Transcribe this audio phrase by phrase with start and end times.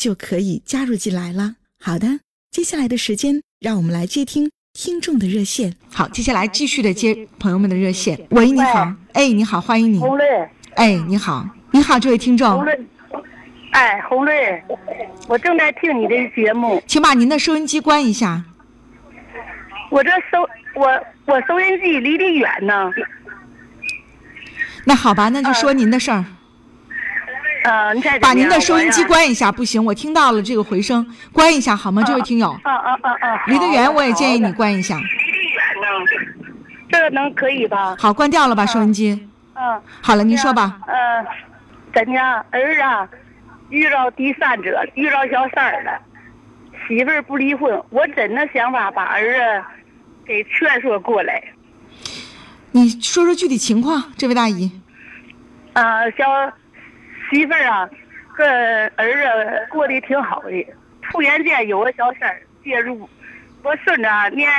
[0.00, 1.56] 就可以加入进来了。
[1.78, 5.76] 好的，接下来的时间，让我们来接听听众的热线。
[5.92, 8.18] 好，接下来继续的接朋友们的热线。
[8.30, 9.98] 喂，你好，哎，你好，欢迎你。
[9.98, 10.26] 洪瑞，
[10.76, 12.50] 哎，你好，你好，这位听众。
[12.50, 12.80] 洪瑞，
[13.72, 14.62] 哎，洪瑞，
[15.28, 18.42] 我正在听你的节目，请把您的收音机关一下。
[19.90, 20.88] 我这收我。
[21.26, 22.90] 我收音机离得远呢。
[24.84, 26.16] 那好吧，那就说您的事儿。
[26.16, 26.26] 呃，
[27.94, 32.02] 你把您的收音机关一下，不行，我听到了这个回声，关一下好吗？
[32.02, 32.50] 这位听友。
[32.62, 33.44] 啊啊啊啊！
[33.46, 34.98] 离得远，我也建议你关一下。
[36.90, 37.96] 这个能可以吧？
[37.98, 39.28] 好，关掉了吧，收音机。
[39.54, 39.80] 嗯。
[40.00, 40.78] 好了，您说吧。
[40.86, 41.26] 嗯，
[41.94, 43.08] 咱家儿啊，
[43.68, 46.00] 遇到第三者，遇到小三儿了，
[46.88, 49.64] 媳妇儿不离婚，我真的想法把儿子。
[50.26, 51.42] 给劝说过来，
[52.70, 54.70] 你说说具体情况，这位大姨。
[55.72, 56.24] 啊，小
[57.30, 57.88] 媳妇儿啊，
[58.28, 58.44] 和
[58.96, 60.66] 儿子过得挺好的，
[61.02, 63.08] 突然间有个小事儿介入。
[63.62, 64.50] 我孙子念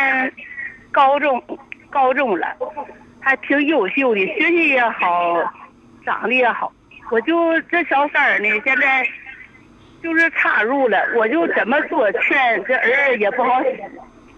[0.92, 1.42] 高中，
[1.89, 2.47] 高中了，
[3.20, 5.36] 还挺优秀的，学习也好，
[6.05, 6.71] 长得也好。
[7.09, 9.05] 我就这小三儿呢，现在
[10.02, 13.82] 就是插入了，我就怎么说劝这儿子也不好使。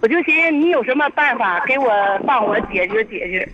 [0.01, 3.47] 我就寻思你有什么办法给我帮我解决解决？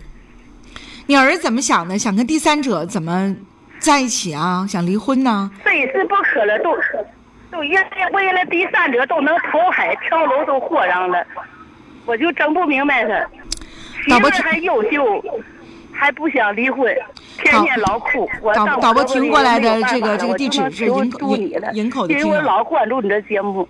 [1.06, 1.98] 你儿子怎么想的？
[1.98, 3.34] 想跟第三者怎么
[3.80, 4.66] 在一起啊？
[4.68, 5.50] 想离婚呢？
[5.64, 6.76] 非是不可了，都
[7.50, 7.68] 都为
[8.12, 11.26] 为了第三者都能投海跳楼都豁上了，
[12.04, 13.26] 我就整不明白他。
[14.04, 15.24] 媳妇还优秀，
[15.92, 16.94] 还不想离婚，
[17.42, 18.28] 天天老哭。
[18.42, 21.36] 我导导播听过来的这个这个地址是营口
[21.72, 23.68] 营口的，因为我老关注你的节目。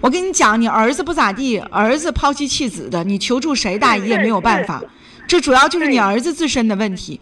[0.00, 4.82] 我跟你讲，你儿子不咋地，儿子抛妻弃子的，你求助谁大姨也没有办法。
[5.26, 7.20] 这主要就是你儿子自身的问题，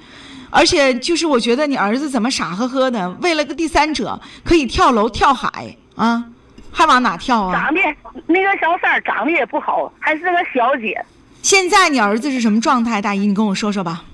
[0.53, 6.23] 而且就是我觉得你儿子怎么傻呵呵的，为了个第三者可以跳楼跳海啊，
[6.71, 7.55] 还往哪跳啊？
[7.55, 7.81] 长得
[8.27, 11.03] 那个小三儿长得也不好，还是个小姐。
[11.41, 13.01] 现在你儿子是什么状态？
[13.01, 14.05] 大姨，你跟我说说吧。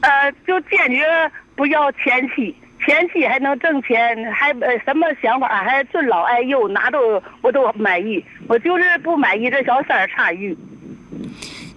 [0.00, 1.06] 呃，就坚决
[1.54, 2.54] 不要前妻。
[2.84, 3.98] 前妻还能挣钱，
[4.32, 5.46] 还呃什么想法？
[5.46, 8.22] 还尊老爱幼，哪都我都满意。
[8.48, 10.58] 我就是不满意这小三儿差异。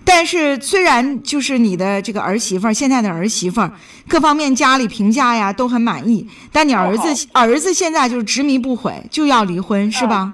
[0.06, 3.72] 但是虽然就是你的这个儿媳妇儿，现在的儿媳妇儿，
[4.08, 10.34] 各方面家里评价呀都很满意，但你儿子儿子现在就是执迷不悔，就要离婚，是吧？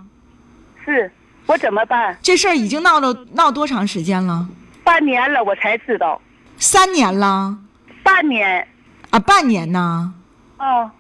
[0.84, 1.10] 是，
[1.46, 2.18] 我怎么办？
[2.22, 4.46] 这事儿已经闹了闹多长时间了？
[4.84, 6.22] 半年了，我才知道。
[6.58, 7.58] 三年了。
[8.04, 8.68] 半年。
[9.10, 10.14] 啊，半年呢？
[10.58, 10.92] 哦，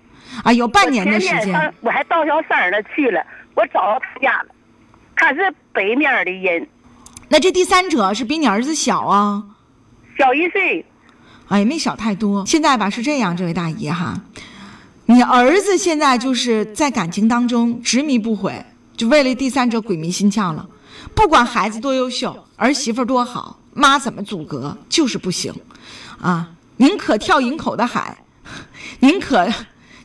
[0.43, 3.21] 啊，有半年的时间，我还到小三儿那去了，
[3.53, 4.47] 我找到他家了，
[5.15, 6.65] 他是北面的人。
[7.31, 9.41] 那这第三者是比你儿子小啊？
[10.17, 10.85] 小一岁。
[11.47, 12.45] 哎，没小太多。
[12.45, 14.21] 现在吧是这样，这位大姨哈，
[15.05, 18.65] 你儿子现在就是在感情当中执迷不悔，
[18.97, 20.67] 就为了第三者鬼迷心窍了。
[21.15, 25.53] 不管孩子多优秀，儿媳妇多好，妈怎么阻隔就是不行，
[26.19, 28.17] 啊，宁可跳营口的海。
[28.99, 29.47] 宁可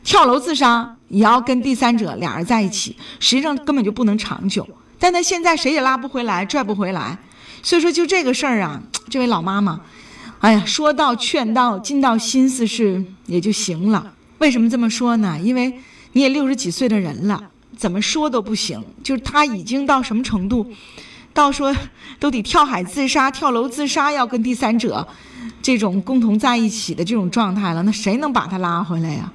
[0.01, 4.65] 跳楼自杀，也要跟第三者俩人在一起，实际上根本就不能长久。
[4.99, 7.15] 但他现在谁也拉不回来，拽不回来，
[7.61, 9.81] 所以说就这个事儿啊， 这位老妈妈，
[10.39, 14.13] 哎呀，说到劝到尽到心思是也就行了。
[14.39, 15.39] 为什么这么说呢？
[15.41, 15.73] 因为
[16.13, 17.41] 你也六十几岁的人了，
[17.75, 18.83] 怎么说都不行。
[19.03, 20.71] 就是他已经到什么程度，
[21.33, 21.75] 到说
[22.19, 25.07] 都得跳海自杀、跳楼自杀，要跟第三者。
[25.61, 29.31] 这种共同在一起的这种状态了，那谁能把他拉回来呀？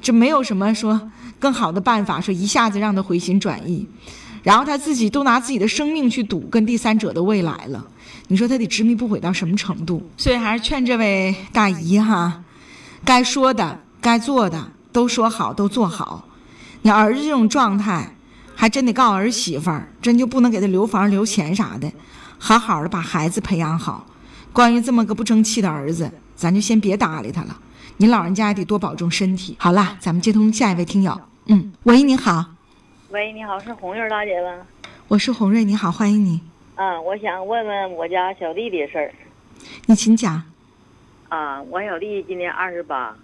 [0.00, 3.86] 这没有什么说更好的办法，说一下子让他回心转意，
[4.44, 7.84] 然后他自己都拿自己的生命去赌跟第三者的未来了。
[8.28, 10.08] 你说他得执迷不悔到什么程度？
[10.16, 12.44] 所以还是劝这位大姨哈，
[13.04, 16.28] 该说的、该做的都说好，都做好。
[16.82, 18.14] 你儿子这种状态，
[18.54, 21.90] 还真得告儿媳妇儿，真就不能给他留房留钱啥的，
[22.38, 24.06] 好好的把孩子培养好。
[24.52, 27.58] 关于这么个不争气的儿子，咱就先别搭理他了。
[27.96, 29.56] 您老人家也得多保重身体。
[29.58, 31.20] 好了，咱们接通下一位听友。
[31.46, 32.53] 嗯，喂，你好，
[33.14, 34.66] 喂，你好，是红瑞大姐吗？
[35.06, 36.40] 我是红瑞，你好，欢迎你，
[36.74, 39.08] 嗯，我想问问我家小弟弟的事儿。
[39.86, 40.42] 你请讲。
[41.28, 43.16] 啊，我小弟今年二十八，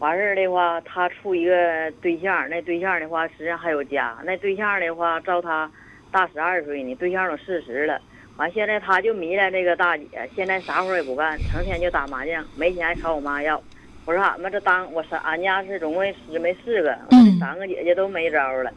[0.00, 5.70] 完事儿的话，他处一个对象，那对象的话实际上还有家，那对象的话照他
[6.10, 8.00] 大十二岁呢，对象都四十了。
[8.38, 13.62] 完，现在他就迷恋这个大姐，现在啥活儿也不干，成天就打麻将，没钱还朝我妈要。
[14.06, 18.72] 我说俺们这当我三俺家是总共姊妹四个，我这三个姐姐都没招儿了。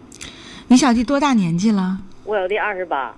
[0.71, 1.97] 你小弟多大年纪了？
[2.25, 3.15] 我小弟二十八，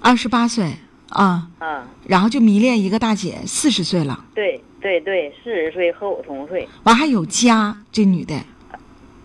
[0.00, 0.72] 二十八岁
[1.10, 8.34] 啊，啊，然后就迷恋一个大姐，四十岁了，对对对，四十岁和我同岁，完还有家，这女的，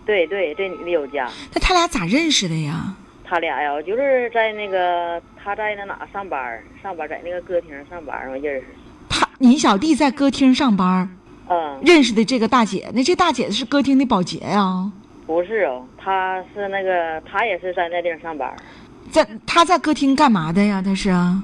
[0.04, 1.26] 对对，这女的有家。
[1.54, 2.94] 那他俩咋认识的呀？
[3.24, 8.66] 他俩呀，就是在那个他在那哪上班儿，上班在那个歌厅上班儿，我认识。
[9.08, 11.08] 他你小弟在歌厅上班，
[11.48, 14.92] 嗯，认识的这个大姐，那这大姐是歌厅的保洁呀、
[15.32, 18.54] 不是哦，他是那个他也是在那地儿上班儿。
[19.10, 20.82] 在他在歌厅干嘛的呀？
[20.84, 21.42] 他是啊，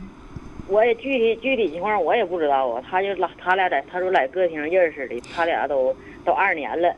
[0.67, 6.95] 我也具体具体情况我也不知道啊，他就拉他俩在他说在歌厅认识的，他俩都都二年了。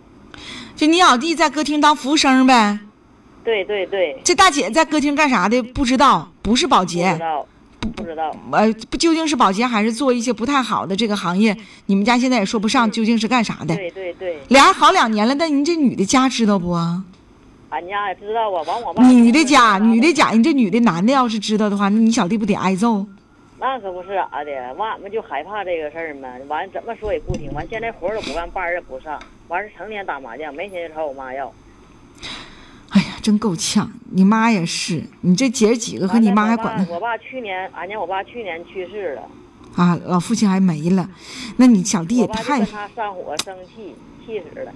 [0.75, 2.81] 就你老弟在歌厅当服务生呗。
[3.45, 5.63] 对对对，这大姐在歌厅干啥的？
[5.63, 7.47] 不知道，不是保不知洁，道，
[8.01, 8.35] 不知道。
[8.53, 11.57] 呃，不究竟是保洁还是做一些不太好的这个行业？
[11.87, 13.77] 你们家现在也说不上究竟是干啥的。
[13.77, 16.73] 对对对，俩人好两年了，但您这女的家知道不？
[17.71, 18.63] 俺家也知道啊。
[18.63, 23.07] 完我爸女的家，女的家，你这女的男的要是知道的话，那你小弟不得挨揍？
[23.61, 26.29] 那可不是咋的，完俺们就害怕这个事儿嘛。
[26.49, 31.53] 完怎么说也不听，完现在活儿都不干，班儿也不上，完是成天打麻将，没钱就朝我妈要。
[33.21, 33.91] 真够呛！
[34.11, 36.85] 你妈也是，你这姐儿几个和你妈还管他。
[36.85, 39.23] 得我爸去年，俺家我爸去年去世了，
[39.77, 39.99] 啊？
[40.07, 41.09] 老父亲还没了，
[41.57, 43.95] 那你小弟也太跟他上火，生气，
[44.27, 44.73] 气死了。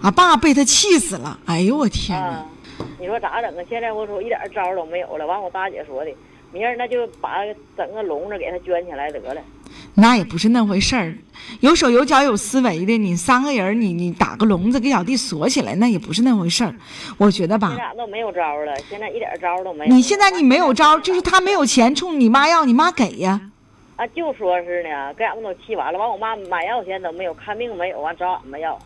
[0.00, 0.10] 啊！
[0.10, 1.38] 爸被他气死了！
[1.46, 2.28] 哎呦我天哪！
[2.28, 2.46] 啊，
[3.00, 3.64] 你说咋整啊？
[3.68, 5.26] 现在我说一点招儿都没有了。
[5.26, 6.10] 完，我大姐说的，
[6.52, 7.38] 明儿那就把
[7.76, 9.42] 整个笼子给他圈起来得了。
[10.00, 11.12] 那也不是那回事儿，
[11.58, 16.72] 有手有脚有思维的，你三个人你你打个笼子给小弟锁起来，那也不是那回事儿。
[17.16, 19.92] 我觉得吧现，在都没有招儿了，现在一点招儿都没有。
[19.92, 23.40] 你现在你没有招儿，就是他没有钱冲你妈要，你妈给呀。
[23.96, 25.98] 啊，就说是呢，给俺们都气完了。
[25.98, 28.78] 完，我妈买药钱都没有，看病没有，完找俺们要。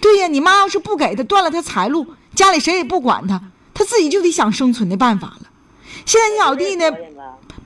[0.00, 3.38] 对呀，你妈要是不给他，断了他财路，家里谁也不管他，
[3.74, 5.42] 他自己就得想生存的办法了。
[6.06, 6.90] 现在你小弟呢，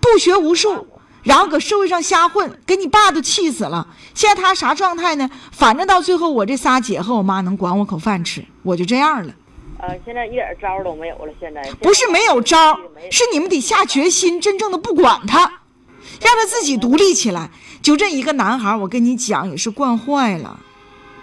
[0.00, 0.88] 不学无术，
[1.22, 3.86] 然后搁社会上瞎混，给你爸都气死了。
[4.14, 5.30] 现在他啥状态呢？
[5.52, 9.32] 反正到最后，我这仨姐和我妈能管我口饭吃，我就这样了。
[9.78, 11.32] 呃，现在一点招都没有了。
[11.40, 12.76] 现在不是没有招，
[13.10, 15.40] 是你们得下决心，真正的不管他，
[16.20, 17.50] 让他自己独立起来。
[17.80, 20.58] 就这一个男孩，我跟你讲，也是惯坏了。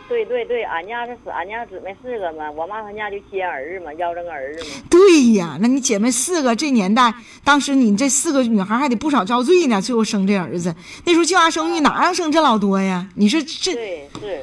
[0.10, 4.84] 对对对，俺家是死，俺家姊妹四个嘛，我妈她家就接儿子嘛，要这个儿子嘛。
[4.90, 7.14] 对呀，那你姐妹四个，这年代，
[7.44, 10.76] 当时你这四个女孩还得不少遭罪呢，最后生这儿子。
[11.06, 13.08] 那时候计划生育哪让生这老多呀？
[13.16, 14.42] 你说这，对，是。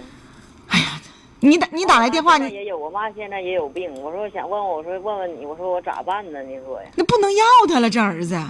[1.40, 3.92] 你打你打来电话，你也有，我妈现在也有病。
[4.02, 6.42] 我说想问问，我说问问你，我说我咋办呢？
[6.42, 6.88] 你说呀？
[6.96, 8.40] 那不能要他了，这儿子。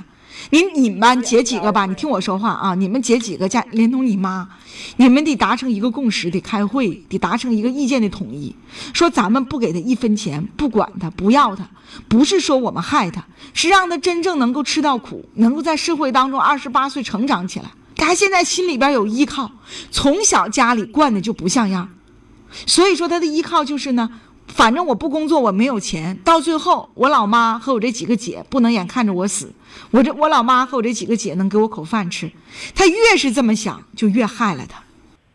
[0.50, 1.86] 你你们班姐几个吧？
[1.86, 2.74] 你听我说话啊！
[2.74, 4.48] 你们姐几个家连同你妈，
[4.96, 8.54] 你们得达成一个共识，得开会，得达成一个意见的统一。
[8.92, 11.68] 说咱们不给他一分钱，不管他，不要他，
[12.08, 17.66] 不是说我们害他，是让他真正能够吃到苦，能够在社会当中二十八岁成长起来。
[17.96, 19.50] 他现在心里边有依靠，
[19.90, 21.88] 从小家里惯的就不像样，
[22.66, 24.10] 所以说他的依靠就是呢，
[24.48, 29.52] 反正我不工作，我没有钱，到最后我老妈和我这几个姐不能眼看着我死，
[29.90, 32.30] 我这我老妈和我这几个姐能给我口饭吃，
[32.74, 34.82] 他越是这么想，就越害了他。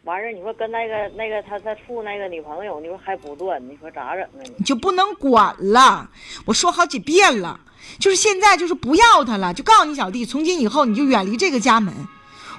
[0.04, 4.30] 完事儿，你说跟那个那个他他处那个女朋友，你说还不断，你说咋整啊？
[4.44, 6.10] 你你就不能管了。
[6.46, 7.60] 我说好几遍了，
[8.00, 11.94] 就是现在就是不要他了，就告诉你小弟，从今以后你就远离这个家门。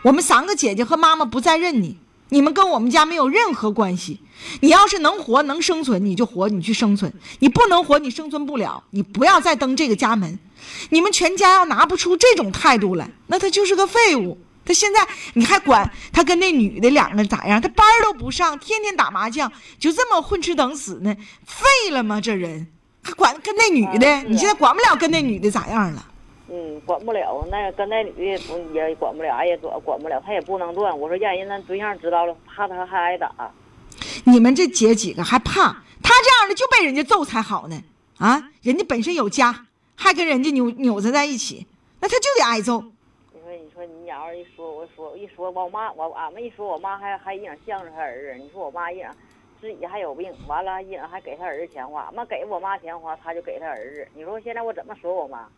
[0.02, 1.98] 我们三个姐姐和妈妈不再认你，
[2.32, 4.18] 你们跟我们家没有任何关系。
[4.60, 10.38] 你要是能活能生存，你就活，你去生存；你不能活，你生存不了，你不要再登这个家门。
[10.88, 14.38] 你们全家要拿不出这种态度来，那他就是个废物。
[14.64, 17.60] 他现在你还管他跟那女的两个咋样？
[17.60, 22.18] 他班都不上，天天打麻将，就这么混吃等死呢，废了吗？
[22.18, 22.66] 这人
[23.02, 24.22] 还管跟那女的？
[24.22, 26.06] 你现在管不了跟那女的咋样了？
[26.54, 30.96] 嗯，管不了，那跟那女的不也管不了，俺也管管不了，她也不能断。
[30.96, 33.32] 我说让人那对象知道了，怕他还挨打。
[34.26, 37.82] 你们这姐几个还怕他这样的就被人家揍才好呢，
[38.18, 39.64] 啊，人家本身有家，
[39.96, 41.66] 还跟人家扭扭着在一起，
[42.00, 42.82] 那他就得挨揍。
[43.32, 48.42] 你说，你说你要是一说，我说一说，我妈我俺们一说，我妈还还影向着他儿子。
[48.42, 49.08] 你说我妈影
[49.58, 54.06] 自己还有病，完了影还给他儿子钱花，俺们给我妈钱花，他就给他儿子。
[54.14, 55.48] 你说现在我怎么说我妈？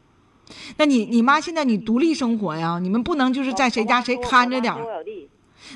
[0.76, 4.84] 那你你妈现在你独立生活呀，你们不能就是在谁家谁看着点儿。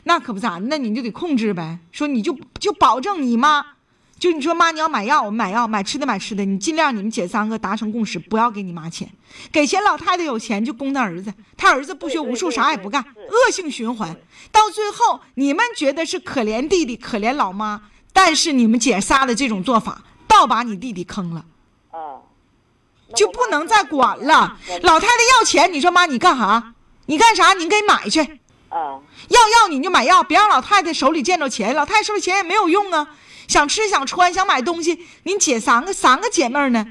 [0.05, 1.79] 那可不咋，那你就得控制呗。
[1.91, 3.65] 说你就就保证你妈，
[4.19, 9.09] 就你说妈你要买药，我们买药；买吃的买吃的，你尽量你们姐三个达成共识，不要给你妈钱。
[9.51, 14.15] 给钱老太太有钱就供他儿子，他儿子不学无术啥也不干，恶性循环。
[14.53, 17.83] 到最后你们觉得是可怜弟弟可怜老妈，
[18.13, 21.45] 但是你们姐仨的这种做法，倒把你弟弟坑了。
[23.15, 24.57] 就不能再管了。
[24.83, 26.75] 老太太要钱，你说妈你干啥？
[27.07, 27.55] 你干啥？
[27.55, 28.21] 你给买去。
[28.69, 31.75] 啊，要药你就买药，别让老太太手里见着钱。
[31.75, 33.09] 老太太手里钱也没有用啊，
[33.47, 36.87] 想吃想穿想买东西，您姐三个三个姐妹呢，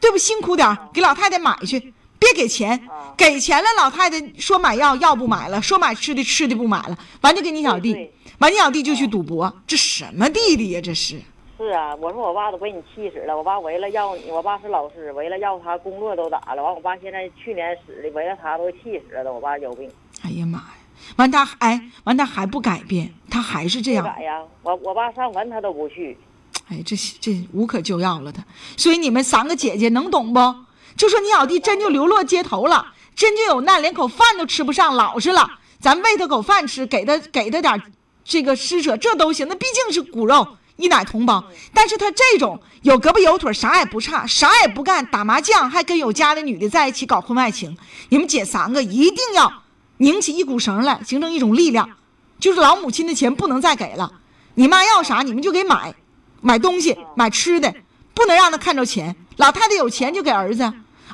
[0.00, 0.16] 对不？
[0.16, 2.88] 辛苦点给老太太买去，别给钱。
[3.16, 10.80] 给钱了，老太太说买药药不买了，说买吃的吃的不买了，完就给你小弟完你小弟就去赌博，这什么弟弟呀？
[10.84, 11.20] 这是。
[11.58, 13.34] 是啊，我说我爸都被你气死了。
[13.36, 16.62] 我爸为了要你，我爸是老师，为了要他工作都打了。
[16.62, 19.32] 完，我爸现在去年死的，为了他都气死了都。
[19.32, 19.90] 我爸有病，
[20.22, 20.74] 哎呀妈呀！
[21.16, 24.04] 完他哎，完他还不改变，他还是这样。
[24.04, 24.42] 改呀。
[24.62, 26.18] 我我爸上坟他都不去。
[26.68, 28.44] 哎，这这无可救药了他。
[28.76, 30.40] 所以你们三个姐姐能懂不？
[30.96, 35.48] 就说你小弟真就流落街头了，真就有难，连口饭都吃不上，老实了，
[35.78, 37.82] 咱喂他口饭吃，给他给他点
[38.24, 39.46] 这个施舍，这都行。
[39.48, 41.44] 那毕竟是骨肉一奶同胞。
[41.74, 47.76] 但是他这种有胳膊有腿，啥也不差，啥也不干，打麻将还跟有家的女的在一起搞婚外情，
[48.08, 49.62] 你们姐三个一定要
[49.98, 51.90] 拧起一股绳来，形成一种力量，
[52.38, 54.20] 就是老母亲的钱不能再给了，
[54.54, 55.94] 你妈要啥你们就给买。
[56.42, 57.74] 买东西、买吃的，
[58.14, 59.16] 不能让他看着钱。
[59.36, 60.62] 老太太有钱就给儿子，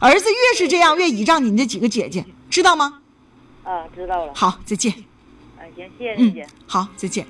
[0.00, 2.98] 儿子越是这样，越倚仗你这几个姐姐，知道吗？
[3.62, 4.32] 啊，知道了。
[4.34, 4.92] 好，再见。
[5.56, 7.24] 啊，行，谢谢你嗯姐。，好，再见。